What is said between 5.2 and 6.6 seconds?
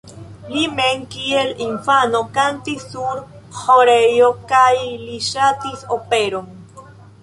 ŝatis operon.